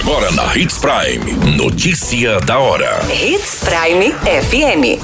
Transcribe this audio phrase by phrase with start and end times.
[0.00, 1.56] Agora na Hits Prime.
[1.58, 3.00] Notícia da hora.
[3.12, 4.98] Hits Prime FM.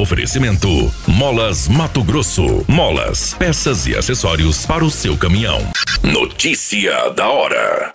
[0.00, 2.64] Oferecimento: Molas Mato Grosso.
[2.66, 5.60] Molas, peças e acessórios para o seu caminhão.
[6.02, 7.92] Notícia da hora.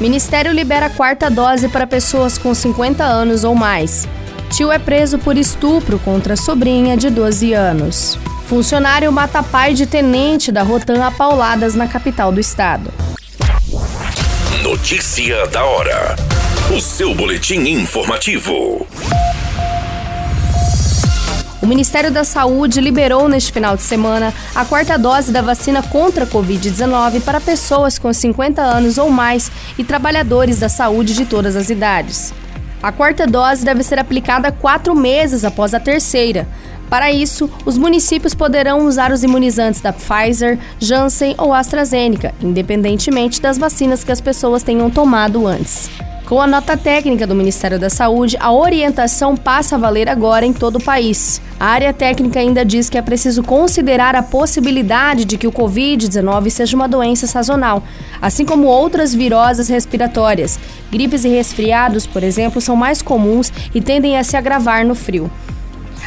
[0.00, 4.06] Ministério libera a quarta dose para pessoas com 50 anos ou mais.
[4.50, 8.16] Tio é preso por estupro contra sobrinha de 12 anos.
[8.50, 12.92] Funcionário mata pai de tenente da Rotan a pauladas na capital do estado.
[14.64, 16.16] Notícia da hora.
[16.76, 18.88] O seu boletim informativo.
[21.62, 26.24] O Ministério da Saúde liberou neste final de semana a quarta dose da vacina contra
[26.24, 31.54] a Covid-19 para pessoas com 50 anos ou mais e trabalhadores da saúde de todas
[31.54, 32.34] as idades.
[32.82, 36.48] A quarta dose deve ser aplicada quatro meses após a terceira.
[36.90, 43.56] Para isso, os municípios poderão usar os imunizantes da Pfizer, Janssen ou AstraZeneca, independentemente das
[43.56, 45.88] vacinas que as pessoas tenham tomado antes.
[46.30, 50.52] Com a nota técnica do Ministério da Saúde, a orientação passa a valer agora em
[50.52, 51.42] todo o país.
[51.58, 56.50] A área técnica ainda diz que é preciso considerar a possibilidade de que o Covid-19
[56.50, 57.82] seja uma doença sazonal,
[58.22, 60.56] assim como outras viroses respiratórias.
[60.90, 65.28] Gripes e resfriados, por exemplo, são mais comuns e tendem a se agravar no frio.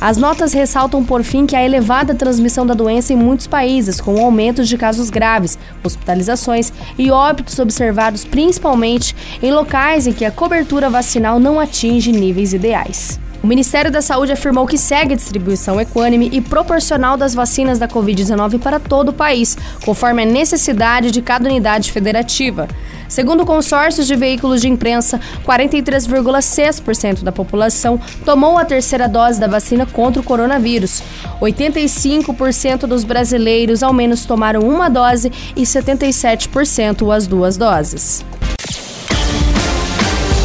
[0.00, 4.24] As notas ressaltam, por fim, que há elevada transmissão da doença em muitos países, com
[4.24, 10.88] aumentos de casos graves, hospitalizações e óbitos observados principalmente em locais em que a cobertura
[10.88, 13.18] vacinal não atinge níveis ideais.
[13.42, 17.86] O Ministério da Saúde afirmou que segue a distribuição equânime e proporcional das vacinas da
[17.86, 22.66] Covid-19 para todo o país, conforme a necessidade de cada unidade federativa.
[23.08, 29.86] Segundo consórcios de veículos de imprensa, 43,6% da população tomou a terceira dose da vacina
[29.86, 31.00] contra o coronavírus.
[31.40, 38.24] 85% dos brasileiros ao menos tomaram uma dose e 77% as duas doses.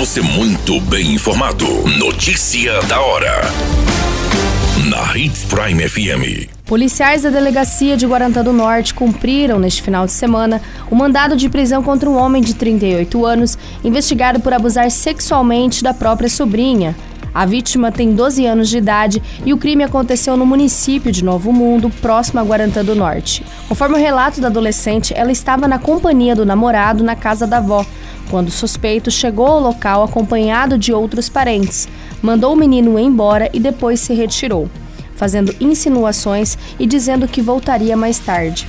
[0.00, 1.66] Você muito bem informado.
[1.98, 3.42] Notícia da hora.
[4.88, 6.48] Na Hits Prime FM.
[6.64, 11.50] Policiais da delegacia de Guarantã do Norte cumpriram neste final de semana o mandado de
[11.50, 16.96] prisão contra um homem de 38 anos investigado por abusar sexualmente da própria sobrinha.
[17.34, 21.52] A vítima tem 12 anos de idade e o crime aconteceu no município de Novo
[21.52, 23.44] Mundo, próximo a Guarantã do Norte.
[23.68, 27.84] Conforme o relato da adolescente, ela estava na companhia do namorado na casa da avó
[28.30, 31.88] quando o suspeito chegou ao local acompanhado de outros parentes,
[32.22, 34.70] mandou o menino embora e depois se retirou,
[35.16, 38.68] fazendo insinuações e dizendo que voltaria mais tarde.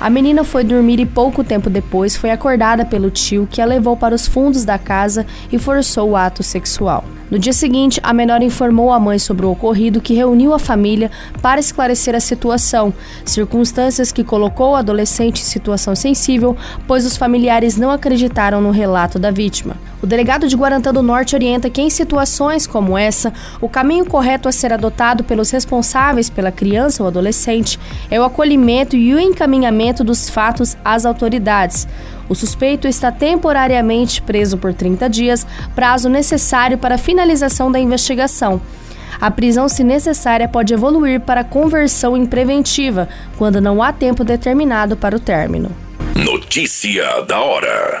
[0.00, 3.96] A menina foi dormir e pouco tempo depois foi acordada pelo tio que a levou
[3.96, 7.04] para os fundos da casa e forçou o ato sexual.
[7.28, 11.10] No dia seguinte, a menor informou a mãe sobre o ocorrido, que reuniu a família
[11.42, 12.94] para esclarecer a situação,
[13.24, 16.56] circunstâncias que colocou o adolescente em situação sensível,
[16.86, 19.76] pois os familiares não acreditaram no relato da vítima.
[20.00, 24.48] O delegado de Guarantã do Norte orienta que, em situações como essa, o caminho correto
[24.48, 27.76] a ser adotado pelos responsáveis pela criança ou adolescente
[28.08, 31.88] é o acolhimento e o encaminhamento dos fatos às autoridades.
[32.28, 38.60] O suspeito está temporariamente preso por 30 dias, prazo necessário para a finalização da investigação.
[39.20, 44.96] A prisão, se necessária, pode evoluir para conversão em preventiva, quando não há tempo determinado
[44.96, 45.70] para o término.
[46.14, 48.00] Notícia da hora.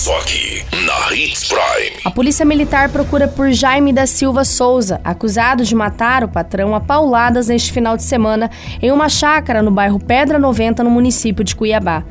[0.00, 2.00] Só aqui, na Hits Prime.
[2.06, 6.80] A Polícia Militar procura por Jaime da Silva Souza, acusado de matar o patrão a
[6.80, 8.50] pauladas neste final de semana
[8.80, 12.02] em uma chácara no bairro Pedra 90, no município de Cuiabá.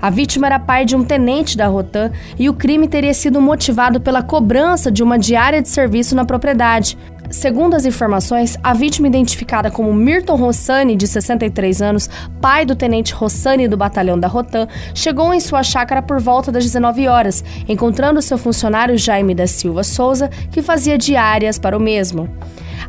[0.00, 4.00] A vítima era pai de um tenente da Rotan e o crime teria sido motivado
[4.00, 6.96] pela cobrança de uma diária de serviço na propriedade.
[7.30, 12.08] Segundo as informações, a vítima identificada como Milton Rossani, de 63 anos,
[12.40, 16.64] pai do tenente Rossani do batalhão da Rotan, chegou em sua chácara por volta das
[16.64, 22.28] 19 horas, encontrando seu funcionário Jaime da Silva Souza, que fazia diárias para o mesmo.